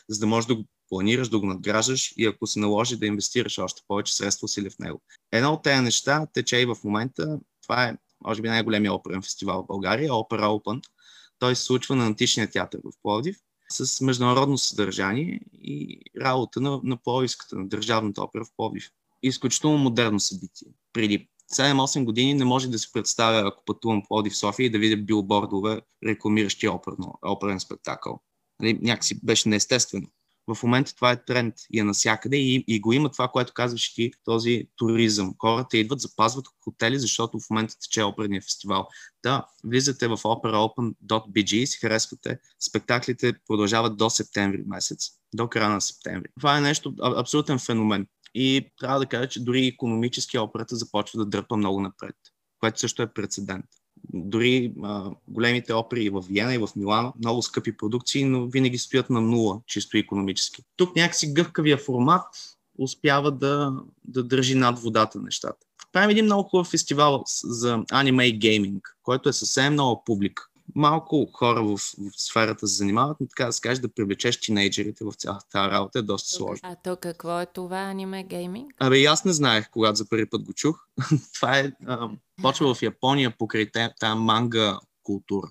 за 0.08 0.18
да 0.18 0.26
можеш 0.26 0.46
да 0.46 0.54
го 0.54 0.64
планираш, 0.88 1.28
да 1.28 1.38
го 1.38 1.46
надграждаш 1.46 2.14
и 2.16 2.26
ако 2.26 2.46
се 2.46 2.58
наложи 2.58 2.96
да 2.96 3.06
инвестираш 3.06 3.58
още 3.58 3.82
повече 3.88 4.14
средства 4.14 4.44
усилия 4.44 4.70
в 4.70 4.78
него. 4.78 5.02
Едно 5.32 5.52
от 5.52 5.62
тези 5.62 5.82
неща 5.82 6.26
тече 6.32 6.56
и 6.56 6.66
в 6.66 6.76
момента. 6.84 7.38
Това 7.62 7.84
е 7.84 7.96
може 8.24 8.42
би 8.42 8.48
най-големия 8.48 8.92
оперен 8.92 9.22
фестивал 9.22 9.62
в 9.62 9.66
България, 9.66 10.10
Opera 10.10 10.44
Open. 10.44 10.82
Той 11.38 11.56
се 11.56 11.62
случва 11.62 11.96
на 11.96 12.06
Античния 12.06 12.50
театър 12.50 12.80
в 12.84 12.92
Пловдив 13.02 13.36
с 13.70 14.00
международно 14.00 14.58
съдържание 14.58 15.40
и 15.52 16.00
работа 16.20 16.60
на, 16.60 16.80
на 16.84 16.96
Пловдивската, 16.96 17.56
на 17.56 17.68
Държавната 17.68 18.22
опера 18.22 18.44
в 18.44 18.52
Пловдив. 18.56 18.90
Изключително 19.22 19.78
модерно 19.78 20.20
събитие. 20.20 20.68
Преди 20.92 21.28
7-8 21.52 22.04
години 22.04 22.34
не 22.34 22.44
може 22.44 22.68
да 22.68 22.78
се 22.78 22.92
представя, 22.92 23.48
ако 23.48 23.64
пътувам 23.64 24.02
в 24.10 24.36
София 24.36 24.66
и 24.66 24.70
да 24.70 24.78
видя 24.78 24.96
билбордове, 24.96 25.80
рекламиращи 26.06 26.68
оперно, 26.68 27.18
оперен 27.22 27.60
спектакъл. 27.60 28.20
Нали, 28.60 28.78
някакси 28.82 29.20
беше 29.24 29.48
неестествено 29.48 30.06
в 30.54 30.62
момента 30.62 30.94
това 30.94 31.12
е 31.12 31.24
тренд 31.24 31.54
и 31.70 31.80
е 31.80 31.84
насякъде 31.84 32.36
и, 32.36 32.64
и 32.68 32.80
го 32.80 32.92
има 32.92 33.10
това, 33.10 33.28
което 33.28 33.52
казваш 33.52 33.94
ти, 33.94 34.12
този 34.24 34.64
туризъм. 34.76 35.34
Хората 35.38 35.78
идват, 35.78 36.00
запазват 36.00 36.46
хотели, 36.64 36.98
защото 36.98 37.40
в 37.40 37.50
момента 37.50 37.74
тече 37.78 38.02
оперния 38.02 38.42
фестивал. 38.42 38.88
Да, 39.22 39.46
влизате 39.64 40.08
в 40.08 40.16
operaopen.bg 40.16 41.54
и 41.54 41.66
си 41.66 41.78
харесвате. 41.78 42.38
Спектаклите 42.60 43.32
продължават 43.46 43.96
до 43.96 44.10
септември 44.10 44.64
месец, 44.66 45.10
до 45.34 45.48
края 45.48 45.70
на 45.70 45.80
септември. 45.80 46.28
Това 46.40 46.58
е 46.58 46.60
нещо, 46.60 46.94
абсолютен 47.02 47.58
феномен. 47.58 48.06
И 48.34 48.70
трябва 48.80 48.98
да 48.98 49.06
кажа, 49.06 49.28
че 49.28 49.44
дори 49.44 49.66
економически 49.66 50.38
операта 50.38 50.76
започва 50.76 51.18
да 51.18 51.26
дърпа 51.26 51.56
много 51.56 51.80
напред, 51.80 52.16
което 52.60 52.80
също 52.80 53.02
е 53.02 53.12
прецедент. 53.12 53.64
Дори 54.12 54.72
а, 54.82 55.10
големите 55.28 55.72
опери 55.72 56.10
в 56.10 56.24
Виена 56.28 56.54
и 56.54 56.58
в 56.58 56.68
Милано, 56.76 57.12
много 57.18 57.42
скъпи 57.42 57.76
продукции, 57.76 58.24
но 58.24 58.46
винаги 58.46 58.78
стоят 58.78 59.10
на 59.10 59.20
нула, 59.20 59.60
чисто 59.66 59.96
економически. 59.96 60.62
Тук 60.76 60.96
някакси 60.96 61.32
гъвкавия 61.32 61.78
формат 61.78 62.24
успява 62.78 63.32
да, 63.32 63.72
да 64.04 64.22
държи 64.22 64.54
над 64.54 64.78
водата 64.78 65.20
нещата. 65.20 65.66
Правим 65.92 66.10
един 66.10 66.24
много 66.24 66.48
хубав 66.48 66.66
фестивал 66.66 67.22
за 67.44 67.84
аниме 67.92 68.26
и 68.26 68.38
гейминг, 68.38 68.96
който 69.02 69.28
е 69.28 69.32
съвсем 69.32 69.72
много 69.72 70.02
публика 70.04 70.48
малко 70.74 71.30
хора 71.32 71.62
в, 71.62 71.76
в 71.76 72.10
сферата 72.16 72.68
се 72.68 72.76
занимават, 72.76 73.16
но 73.20 73.26
така 73.26 73.46
да 73.46 73.52
се 73.52 73.60
каже, 73.60 73.80
да 73.80 73.94
привлечеш 73.94 74.40
тинейджерите 74.40 75.04
в 75.04 75.12
цялата 75.12 75.46
тази 75.48 75.70
работа 75.70 75.98
е 75.98 76.02
доста 76.02 76.28
сложно. 76.28 76.60
А 76.62 76.76
то 76.84 76.96
какво 76.96 77.40
е 77.40 77.46
това 77.46 77.78
аниме 77.78 78.24
гейминг? 78.24 78.74
Абе, 78.78 79.04
аз 79.04 79.24
не 79.24 79.32
знаех, 79.32 79.70
когато 79.70 79.96
за 79.96 80.08
първи 80.08 80.30
път 80.30 80.42
го 80.42 80.52
чух. 80.52 80.86
това 81.34 81.58
е, 81.58 81.72
а, 81.86 82.08
почва 82.42 82.74
в 82.74 82.82
Япония 82.82 83.34
покрай 83.38 83.70
тази 83.70 84.18
манга 84.18 84.78
култура. 85.02 85.50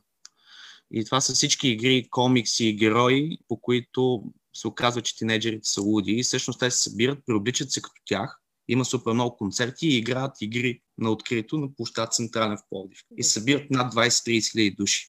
И 0.92 1.06
това 1.06 1.22
са 1.22 1.34
всички 1.34 1.68
игри, 1.68 2.08
комикси 2.10 2.66
и 2.66 2.76
герои, 2.76 3.38
по 3.48 3.58
които 3.58 4.24
се 4.54 4.68
оказва, 4.68 5.02
че 5.02 5.18
тинейджерите 5.18 5.70
са 5.70 5.82
луди 5.82 6.12
и 6.12 6.24
всъщност 6.24 6.60
те 6.60 6.72
се 6.72 6.84
събират, 6.84 7.20
преобличат 7.26 7.72
се 7.72 7.82
като 7.82 8.02
тях 8.06 8.42
има 8.68 8.86
супер 8.86 9.14
много 9.14 9.38
концерти 9.38 9.88
и 9.88 9.98
играят 9.98 10.42
игри 10.42 10.82
на 10.98 11.12
открито 11.12 11.58
на 11.58 11.76
площад 11.76 12.14
Централен 12.14 12.58
в 12.58 12.62
Пловдив. 12.70 13.00
И 13.18 13.24
събират 13.24 13.72
над 13.72 13.94
20-30 13.94 14.52
хиляди 14.52 14.72
души. 14.72 15.08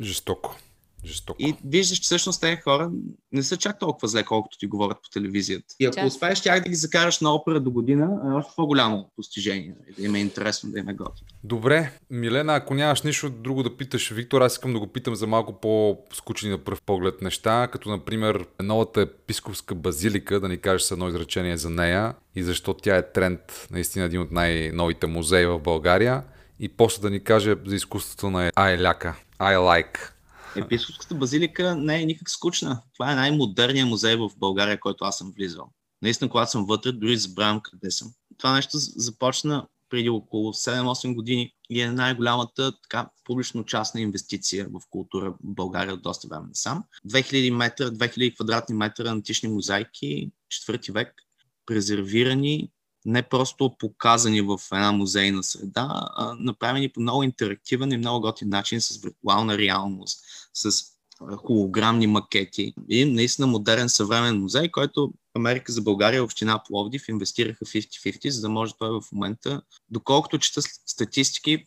Жестоко. 0.00 0.56
Жестоко. 1.04 1.42
И 1.42 1.54
виждаш, 1.64 1.98
че 1.98 2.02
всъщност 2.02 2.40
тези 2.40 2.56
хора 2.56 2.90
не 3.32 3.42
са 3.42 3.56
чак 3.56 3.78
толкова 3.78 4.08
зле, 4.08 4.22
колкото 4.22 4.58
ти 4.58 4.66
говорят 4.66 4.98
по 5.02 5.08
телевизията. 5.08 5.74
И 5.80 5.84
ако 5.86 5.94
Част. 5.94 6.06
успееш 6.06 6.40
тях 6.40 6.60
да 6.60 6.68
ги 6.68 6.74
закараш 6.74 7.20
на 7.20 7.34
опера 7.34 7.60
до 7.60 7.70
година, 7.70 8.08
е 8.24 8.32
още 8.32 8.52
по-голямо 8.56 9.10
постижение. 9.16 9.74
Нали, 9.80 9.94
да 9.98 10.02
им 10.02 10.14
е 10.14 10.20
интересно, 10.20 10.70
да 10.70 10.78
им 10.78 10.88
е 10.88 10.94
готино. 10.94 11.28
Добре. 11.44 11.92
Милена, 12.10 12.54
ако 12.54 12.74
нямаш 12.74 13.02
нищо 13.02 13.30
друго 13.30 13.62
да 13.62 13.76
питаш 13.76 14.10
Виктор, 14.10 14.40
аз 14.40 14.52
искам 14.52 14.72
да 14.72 14.78
го 14.78 14.86
питам 14.86 15.14
за 15.14 15.26
малко 15.26 15.60
по-скучни 15.60 16.50
на 16.50 16.58
пръв 16.58 16.82
поглед 16.82 17.22
неща, 17.22 17.68
като 17.72 17.88
например 17.88 18.46
новата 18.62 19.00
епископска 19.00 19.74
базилика, 19.74 20.40
да 20.40 20.48
ни 20.48 20.58
кажеш 20.58 20.82
с 20.82 20.90
едно 20.90 21.08
изречение 21.08 21.56
за 21.56 21.70
нея 21.70 22.14
и 22.34 22.42
защо 22.42 22.74
тя 22.74 22.96
е 22.96 23.12
тренд, 23.12 23.40
наистина 23.70 24.04
един 24.04 24.20
от 24.20 24.30
най-новите 24.30 25.06
музеи 25.06 25.46
в 25.46 25.58
България. 25.58 26.22
И 26.62 26.68
после 26.68 27.02
да 27.02 27.10
ни 27.10 27.24
каже 27.24 27.54
за 27.66 27.74
изкуството 27.74 28.30
на 28.30 28.52
Айляка. 28.56 29.16
I 29.38 29.56
like. 29.56 30.10
Епископската 30.56 31.14
базилика 31.14 31.76
не 31.76 32.02
е 32.02 32.06
никак 32.06 32.30
скучна. 32.30 32.82
Това 32.92 33.12
е 33.12 33.14
най-модерният 33.14 33.88
музей 33.88 34.16
в 34.16 34.30
България, 34.36 34.80
който 34.80 35.04
аз 35.04 35.18
съм 35.18 35.32
влизал. 35.36 35.70
Наистина, 36.02 36.30
когато 36.30 36.50
съм 36.50 36.64
вътре, 36.64 36.92
дори 36.92 37.16
забравям 37.16 37.60
къде 37.60 37.90
съм. 37.90 38.12
Това 38.38 38.54
нещо 38.54 38.78
започна 38.78 39.66
преди 39.90 40.08
около 40.08 40.52
7-8 40.52 41.14
години 41.14 41.52
и 41.70 41.80
е 41.80 41.90
най-голямата 41.90 42.72
така 42.82 43.10
публично-частна 43.24 44.00
инвестиция 44.00 44.68
в 44.72 44.80
култура 44.90 45.30
в 45.30 45.36
България 45.42 45.94
от 45.94 46.02
доста 46.02 46.28
време 46.28 46.48
сам. 46.52 46.84
2000 47.08 47.50
метра, 47.50 47.84
2000 47.84 48.34
квадратни 48.34 48.74
метра 48.74 49.10
антични 49.10 49.48
мозайки, 49.48 50.30
четвърти 50.48 50.92
век, 50.92 51.14
презервирани 51.66 52.70
не 53.04 53.22
просто 53.22 53.76
показани 53.78 54.40
в 54.40 54.58
една 54.72 54.92
музейна 54.92 55.42
среда, 55.42 55.88
а 56.16 56.36
направени 56.38 56.88
по 56.88 57.00
много 57.00 57.22
интерактивен 57.22 57.92
и 57.92 57.96
много 57.96 58.20
готин 58.20 58.48
начин 58.48 58.80
с 58.80 59.02
виртуална 59.02 59.58
реалност, 59.58 60.20
с 60.54 60.84
холограмни 61.36 62.06
макети 62.06 62.74
и 62.88 63.04
наистина 63.04 63.46
модерен 63.46 63.88
съвременен 63.88 64.40
музей, 64.40 64.70
който 64.70 65.12
Америка 65.34 65.72
за 65.72 65.82
България, 65.82 66.24
община 66.24 66.62
Пловдив 66.68 67.08
инвестираха 67.08 67.64
50-50, 67.64 68.28
за 68.28 68.40
да 68.40 68.48
може 68.48 68.72
той 68.78 68.90
в 68.90 69.12
момента, 69.12 69.62
доколкото 69.90 70.38
чета 70.38 70.62
статистики, 70.86 71.66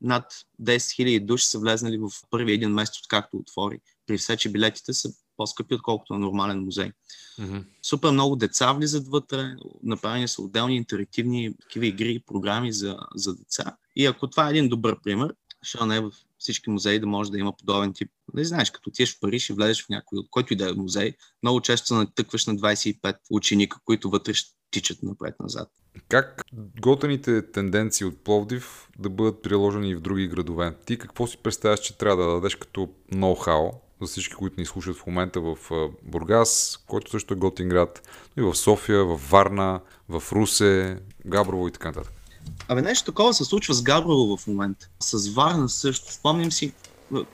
над 0.00 0.24
10 0.62 0.76
000 0.76 1.24
души 1.24 1.46
са 1.46 1.58
влезнали 1.58 1.98
в 1.98 2.10
първи 2.30 2.52
един 2.52 2.70
месец, 2.70 2.98
откакто 2.98 3.36
отвори. 3.36 3.80
При 4.06 4.18
все, 4.18 4.36
че 4.36 4.52
билетите 4.52 4.92
са 4.92 5.10
по-скъпи, 5.38 5.74
отколкото 5.74 6.12
на 6.12 6.18
нормален 6.18 6.64
музей. 6.64 6.92
Mm-hmm. 7.40 7.64
Супер 7.82 8.10
много 8.10 8.36
деца 8.36 8.72
влизат 8.72 9.08
вътре, 9.08 9.56
направени 9.82 10.28
са 10.28 10.42
отделни 10.42 10.76
интерактивни 10.76 11.54
такива 11.60 11.86
игри 11.86 12.12
и 12.12 12.22
програми 12.26 12.72
за, 12.72 12.96
за 13.14 13.36
деца. 13.36 13.76
И 13.96 14.06
ако 14.06 14.30
това 14.30 14.46
е 14.46 14.50
един 14.50 14.68
добър 14.68 14.96
пример, 15.02 15.34
защо 15.62 15.86
не 15.86 16.00
във 16.00 16.14
всички 16.38 16.70
музеи 16.70 17.00
да 17.00 17.06
може 17.06 17.30
да 17.30 17.38
има 17.38 17.56
подобен 17.56 17.92
тип. 17.92 18.10
Не 18.34 18.44
знаеш, 18.44 18.70
като 18.70 18.90
отидеш 18.90 19.16
в 19.16 19.20
Париж 19.20 19.50
и 19.50 19.52
влезеш 19.52 19.84
в 19.84 19.88
някой, 19.88 20.18
от 20.18 20.26
който 20.30 20.52
и 20.52 20.56
да 20.56 20.70
е 20.70 20.72
музей, 20.72 21.12
много 21.42 21.60
често 21.60 21.86
се 21.86 21.94
натъкваш 21.94 22.46
на 22.46 22.56
25 22.56 23.16
ученика, 23.30 23.78
които 23.84 24.10
вътре 24.10 24.34
ще 24.34 24.50
тичат 24.70 25.02
напред-назад. 25.02 25.68
Как 26.08 26.42
готените 26.80 27.52
тенденции 27.52 28.06
от 28.06 28.24
Пловдив 28.24 28.88
да 28.98 29.10
бъдат 29.10 29.42
приложени 29.42 29.90
и 29.90 29.94
в 29.94 30.00
други 30.00 30.28
градове? 30.28 30.76
Ти 30.86 30.98
какво 30.98 31.26
си 31.26 31.38
представяш, 31.42 31.80
че 31.80 31.98
трябва 31.98 32.24
да 32.24 32.32
дадеш 32.32 32.54
като 32.54 32.88
ноу-хау 33.12 33.72
за 34.00 34.06
всички, 34.06 34.34
които 34.34 34.60
ни 34.60 34.66
слушат 34.66 34.96
в 34.96 35.06
момента 35.06 35.40
в 35.40 35.56
Бургас, 36.02 36.78
който 36.86 37.10
също 37.10 37.34
е 37.34 37.36
готин 37.36 37.68
град, 37.68 38.08
и 38.36 38.42
в 38.42 38.54
София, 38.54 39.04
в 39.04 39.20
Варна, 39.30 39.80
в 40.08 40.22
Русе, 40.32 40.98
Габрово 41.26 41.68
и 41.68 41.72
така 41.72 41.88
нататък. 41.88 42.12
Абе, 42.68 42.82
нещо 42.82 43.04
такова 43.04 43.34
се 43.34 43.44
случва 43.44 43.74
с 43.74 43.82
Габрово 43.82 44.36
в 44.36 44.46
момента. 44.46 44.88
С 45.00 45.28
Варна 45.28 45.68
също. 45.68 46.12
Спомням 46.12 46.52
си, 46.52 46.72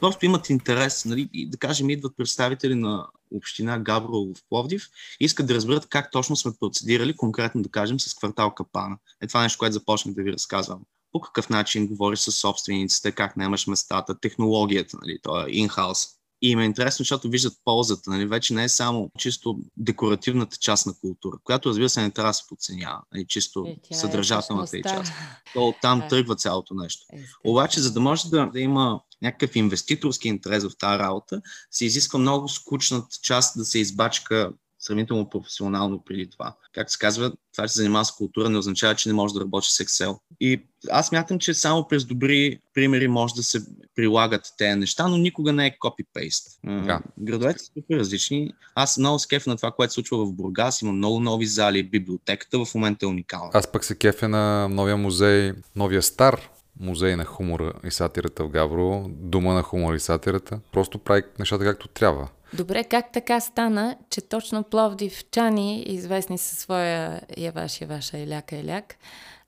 просто 0.01 0.27
имат 0.27 0.51
интерес, 0.51 1.05
нали, 1.05 1.29
и 1.33 1.51
да 1.51 1.57
кажем, 1.57 1.91
идват 1.91 2.17
представители 2.17 2.75
на 2.75 3.07
община 3.31 3.79
Габрово 3.79 4.35
в 4.35 4.43
Пловдив 4.49 4.89
и 5.21 5.25
искат 5.25 5.47
да 5.47 5.55
разберат 5.55 5.87
как 5.89 6.11
точно 6.11 6.37
сме 6.37 6.53
процедирали, 6.61 7.17
конкретно 7.17 7.63
да 7.63 7.69
кажем, 7.69 8.01
с 8.01 8.15
квартал 8.15 8.55
Капана. 8.55 8.97
Е 9.23 9.27
това 9.27 9.43
нещо, 9.43 9.59
което 9.59 9.73
започнах 9.73 10.15
да 10.15 10.23
ви 10.23 10.33
разказвам. 10.33 10.81
По 11.13 11.21
какъв 11.21 11.49
начин 11.49 11.87
говориш 11.87 12.19
с 12.19 12.33
собствениците, 12.33 13.13
как 13.13 13.37
немаш 13.37 13.67
местата, 13.67 14.21
технологията, 14.21 14.97
нали, 15.03 15.19
това 15.23 15.43
е 15.43 15.47
in-house. 15.47 16.09
И 16.45 16.51
им 16.51 16.59
е 16.59 16.65
интересно, 16.65 17.03
защото 17.03 17.29
виждат 17.29 17.53
ползата. 17.65 18.11
Нали? 18.11 18.27
Вече 18.27 18.55
не 18.55 18.65
е 18.65 18.69
само 18.69 19.11
чисто 19.19 19.59
декоративната 19.77 20.57
част 20.57 20.87
на 20.87 20.95
култура, 20.95 21.37
която 21.45 21.69
разбира 21.69 21.89
се 21.89 22.03
не 22.03 22.11
трябва 22.11 22.31
да 22.31 22.35
се 22.35 22.45
подценява. 22.49 23.01
Нали? 23.15 23.27
Чисто 23.27 23.67
е, 23.67 23.77
е 23.91 23.95
съдържателната 23.95 24.79
е 24.79 24.83
част. 24.83 25.13
То 25.55 25.69
оттам 25.69 26.01
да. 26.01 26.09
тръгва 26.09 26.37
цялото 26.37 26.75
нещо. 26.75 27.07
Е, 27.13 27.19
Обаче, 27.45 27.81
за 27.81 27.93
да 27.93 28.01
може 28.01 28.29
да, 28.29 28.47
да 28.47 28.61
има 28.61 29.01
някакъв 29.23 29.57
инвеститорски 29.57 30.29
интерес 30.29 30.65
в 30.65 30.77
тази 30.79 30.99
работа, 30.99 31.43
се 31.71 31.85
изисква 31.85 32.19
много 32.19 32.49
скучната 32.49 33.17
част 33.23 33.59
да 33.59 33.65
се 33.65 33.79
избачка 33.79 34.53
сравнително 34.85 35.29
професионално 35.29 36.03
преди 36.05 36.31
това. 36.31 36.55
Как 36.73 36.91
се 36.91 36.99
казва, 36.99 37.33
това, 37.53 37.69
че 37.69 37.73
се 37.73 37.79
занимава 37.79 38.05
с 38.05 38.13
култура, 38.13 38.49
не 38.49 38.59
означава, 38.59 38.95
че 38.95 39.09
не 39.09 39.13
може 39.13 39.35
да 39.35 39.41
работи 39.41 39.69
с 39.71 39.85
Excel. 39.85 40.19
И 40.41 40.63
аз 40.91 41.13
мятам, 41.13 41.39
че 41.39 41.55
само 41.55 41.89
през 41.89 42.05
добри 42.05 42.59
примери 42.75 43.09
може 43.09 43.35
да 43.35 43.43
се 43.43 43.67
прилагат 43.97 44.53
тези 44.59 44.79
неща, 44.79 45.09
но 45.09 45.17
никога 45.17 45.53
не 45.53 45.67
е 45.67 45.79
копипейст. 45.79 46.59
Да. 46.65 47.01
Градовете 47.19 47.59
са 47.59 47.65
супер 47.65 47.97
различни. 47.97 48.53
Аз 48.75 48.99
много 48.99 49.19
се 49.19 49.29
кефя 49.29 49.51
на 49.51 49.57
това, 49.57 49.71
което 49.71 49.93
се 49.93 49.95
случва 49.95 50.27
в 50.27 50.33
Бургас. 50.33 50.83
Има 50.83 50.93
много 50.93 51.21
нови 51.21 51.47
зали, 51.47 51.83
библиотеката 51.83 52.65
в 52.65 52.75
момента 52.75 53.07
е 53.07 53.09
уникална. 53.09 53.51
Аз 53.55 53.73
пък 53.73 53.85
се 53.85 53.95
кефя 53.95 54.29
на 54.29 54.69
новия 54.69 54.97
музей, 54.97 55.53
новия 55.77 56.03
стар 56.03 56.51
музей 56.81 57.17
на 57.17 57.25
хумора 57.25 57.73
и 57.85 57.91
сатирата 57.91 58.45
в 58.45 58.49
Гавро, 58.49 59.07
дума 59.09 59.55
на 59.55 59.63
хумора 59.63 59.97
и 59.97 60.01
сатирата. 60.01 60.61
Просто 60.73 60.99
прави 60.99 61.23
нещата 61.39 61.65
както 61.65 61.89
трябва. 61.89 62.29
Добре, 62.57 62.85
как 62.85 63.13
така 63.13 63.41
стана, 63.41 63.97
че 64.11 64.21
точно 64.21 64.65
пловдивчани, 64.65 65.83
известни 65.87 66.39
със 66.39 66.59
своя 66.59 67.21
я 67.37 67.53
ваша, 67.53 67.87
ваша 67.87 68.19
Еляка 68.19 68.57
Еляк, 68.57 68.95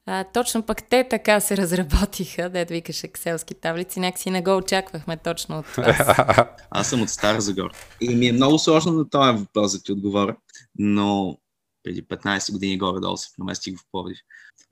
а, 0.07 0.25
точно 0.25 0.63
пък 0.63 0.83
те 0.91 1.09
така 1.09 1.41
се 1.41 1.57
разработиха, 1.57 2.51
да 2.51 2.65
викаш 2.65 3.05
екселски 3.05 3.55
таблици, 3.55 4.01
някакси 4.01 4.31
не 4.31 4.43
го 4.43 4.57
очаквахме 4.57 5.17
точно 5.17 5.59
от 5.59 5.67
вас. 5.67 6.19
Аз 6.71 6.91
съм 6.91 7.03
от 7.03 7.09
Стар 7.09 7.39
Загор. 7.39 7.71
И 8.01 8.15
ми 8.15 8.27
е 8.27 8.33
много 8.33 8.59
сложно 8.59 8.93
на 8.93 9.11
този 9.11 9.39
въпрос 9.39 9.73
да 9.73 9.83
ти 9.83 9.93
отговоря, 9.93 10.37
но 10.79 11.39
преди 11.83 12.03
15 12.03 12.53
години 12.53 12.79
горе-долу 12.79 13.17
се 13.17 13.29
преместих 13.37 13.79
в 13.79 13.83
Пловдив. 13.93 14.19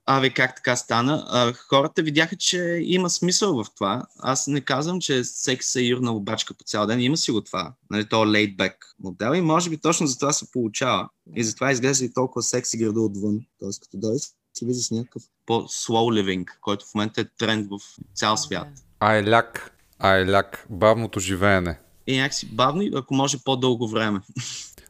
Абе, 0.07 0.31
как 0.31 0.57
така 0.57 0.77
стана? 0.77 1.25
А, 1.29 1.53
хората 1.53 2.03
видяха, 2.03 2.37
че 2.37 2.81
има 2.83 3.11
смисъл 3.11 3.65
в 3.65 3.67
това. 3.75 4.03
Аз 4.19 4.47
не 4.47 4.61
казвам, 4.61 5.01
че 5.01 5.23
всеки 5.23 5.65
се 5.65 5.83
юрна 5.83 6.13
обачка 6.13 6.55
по 6.55 6.65
цял 6.65 6.87
ден. 6.87 7.01
Има 7.01 7.17
си 7.17 7.31
го 7.31 7.41
това. 7.41 7.73
Нали, 7.91 8.09
то 8.09 8.25
back 8.27 8.75
модел 9.03 9.35
и 9.35 9.41
може 9.41 9.71
би 9.71 9.77
точно 9.77 10.07
за 10.07 10.19
това 10.19 10.33
се 10.33 10.51
получава. 10.51 11.09
И 11.37 11.45
затова 11.45 11.73
изглежда 11.73 12.05
и 12.05 12.13
толкова 12.13 12.43
секси 12.43 12.79
града 12.79 13.01
отвън. 13.01 13.41
Тоест, 13.61 13.83
като 13.83 13.97
дойде, 13.97 14.19
се 14.55 14.67
вижда 14.67 14.83
с 14.83 14.91
някакъв 14.91 15.23
по-slow 15.47 16.23
living, 16.23 16.47
който 16.61 16.87
в 16.87 16.95
момента 16.95 17.21
е 17.21 17.25
тренд 17.39 17.69
в 17.71 17.79
цял 18.15 18.37
свят. 18.37 18.69
Айляк, 19.01 19.77
айляк, 19.99 20.67
бавното 20.71 21.21
живеене. 21.21 21.79
И 22.07 22.17
някакси 22.17 22.47
бавно, 22.47 22.91
ако 22.95 23.15
може 23.15 23.39
по-дълго 23.45 23.89
време. 23.89 24.21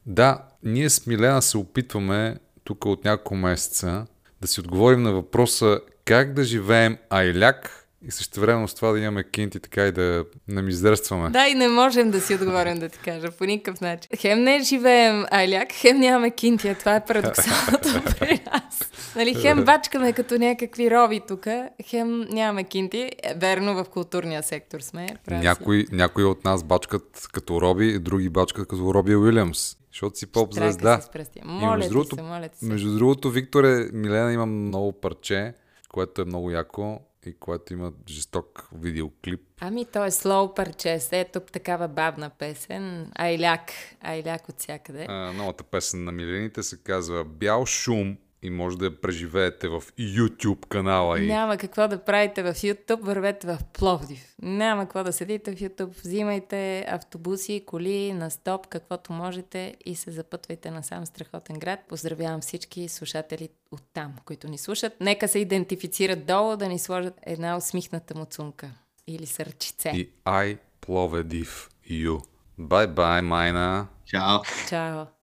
Да, 0.06 0.42
ние 0.62 0.90
с 0.90 1.06
Милена 1.06 1.42
се 1.42 1.58
опитваме 1.58 2.38
тук 2.64 2.84
от 2.84 3.04
няколко 3.04 3.34
месеца 3.34 4.06
да 4.44 4.48
си 4.48 4.60
отговорим 4.60 5.02
на 5.02 5.12
въпроса 5.12 5.80
как 6.04 6.32
да 6.32 6.44
живеем 6.44 6.96
айляк 7.10 7.86
и 8.06 8.10
също 8.10 8.40
време 8.40 8.68
с 8.68 8.74
това 8.74 8.92
да 8.92 8.98
имаме 8.98 9.24
кинти 9.24 9.60
така 9.60 9.86
и 9.86 9.92
да 9.92 10.24
не 10.48 10.62
мизерстваме. 10.62 11.30
Да, 11.30 11.48
и 11.48 11.54
не 11.54 11.68
можем 11.68 12.10
да 12.10 12.20
си 12.20 12.34
отговорим 12.34 12.78
да 12.78 12.88
ти 12.88 12.98
кажа 12.98 13.30
по 13.30 13.44
никакъв 13.44 13.80
начин. 13.80 14.10
Хем 14.16 14.42
не 14.42 14.62
живеем 14.62 15.24
айляк, 15.30 15.72
хем 15.72 16.00
нямаме 16.00 16.30
кинтия. 16.30 16.74
Това 16.74 16.96
е 16.96 17.04
парадоксалното 17.04 17.88
при 18.18 18.40
нас. 18.52 18.90
Нали, 19.16 19.34
хем 19.34 19.64
бачкаме 19.64 20.12
като 20.12 20.38
някакви 20.38 20.90
роби 20.90 21.20
тук, 21.28 21.46
хем 21.86 22.20
нямаме 22.30 22.64
кинти. 22.64 23.10
Е, 23.22 23.34
верно, 23.36 23.74
в 23.74 23.84
културния 23.84 24.42
сектор 24.42 24.80
сме. 24.80 25.06
Някои, 25.30 25.86
някои 25.92 26.24
от 26.24 26.44
нас 26.44 26.64
бачкат 26.64 27.28
като 27.32 27.60
роби, 27.60 27.98
други 27.98 28.28
бачкат 28.28 28.68
като 28.68 28.94
Роби 28.94 29.16
Уилямс. 29.16 29.76
Защото 29.94 30.18
си 30.18 30.26
поп 30.26 30.52
звезда. 30.52 31.00
Моля 31.44 31.76
между, 31.76 31.92
другото, 31.92 32.16
се, 32.16 32.22
моля 32.22 32.48
се. 32.52 32.66
между 32.66 32.94
другото, 32.94 33.30
Викторе, 33.30 33.88
Милена 33.92 34.32
има 34.32 34.46
много 34.46 34.92
парче, 34.92 35.54
което 35.88 36.22
е 36.22 36.24
много 36.24 36.50
яко 36.50 37.00
и 37.26 37.34
което 37.34 37.72
има 37.72 37.92
жесток 38.08 38.68
видеоклип. 38.72 39.40
Ами 39.60 39.84
то 39.84 40.04
е 40.04 40.10
слоу 40.10 40.54
парче, 40.54 41.00
е 41.12 41.24
тук 41.24 41.52
такава 41.52 41.88
бавна 41.88 42.30
песен, 42.30 43.10
айляк, 43.14 43.70
айляк 44.00 44.48
от 44.48 44.58
всякъде. 44.58 45.06
А, 45.08 45.32
новата 45.32 45.64
песен 45.64 46.04
на 46.04 46.12
Милените 46.12 46.62
се 46.62 46.82
казва 46.82 47.24
Бял 47.24 47.66
шум 47.66 48.16
и 48.44 48.50
може 48.50 48.78
да 48.78 48.84
я 48.84 49.00
преживеете 49.00 49.68
в 49.68 49.82
YouTube 49.98 50.66
канала. 50.66 51.20
И... 51.20 51.26
Няма 51.26 51.56
какво 51.56 51.88
да 51.88 52.04
правите 52.04 52.42
в 52.42 52.54
YouTube, 52.54 53.00
вървете 53.00 53.46
в 53.46 53.58
Пловдив. 53.72 54.34
Няма 54.42 54.84
какво 54.84 55.04
да 55.04 55.12
седите 55.12 55.52
в 55.52 55.58
YouTube, 55.58 56.02
взимайте 56.04 56.86
автобуси, 56.88 57.64
коли, 57.66 58.12
на 58.12 58.30
стоп, 58.30 58.66
каквото 58.66 59.12
можете 59.12 59.74
и 59.84 59.94
се 59.94 60.10
запътвайте 60.10 60.70
на 60.70 60.82
сам 60.82 61.06
страхотен 61.06 61.58
град. 61.58 61.80
Поздравявам 61.88 62.40
всички 62.40 62.88
слушатели 62.88 63.48
от 63.70 63.82
там, 63.92 64.14
които 64.24 64.48
ни 64.48 64.58
слушат. 64.58 64.92
Нека 65.00 65.28
се 65.28 65.38
идентифицират 65.38 66.26
долу, 66.26 66.56
да 66.56 66.68
ни 66.68 66.78
сложат 66.78 67.14
една 67.22 67.56
усмихната 67.56 68.18
муцунка 68.18 68.70
или 69.06 69.26
сърчице. 69.26 69.88
И 69.88 70.10
I 70.24 70.58
Пловедив 70.80 71.68
You. 71.90 72.24
Бай-бай, 72.58 73.22
Майна. 73.22 73.86
Чао. 74.06 74.38
Чао. 74.68 75.04